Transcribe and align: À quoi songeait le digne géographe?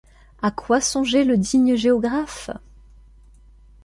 À 0.41 0.49
quoi 0.49 0.81
songeait 0.81 1.25
le 1.25 1.37
digne 1.37 1.75
géographe? 1.75 2.49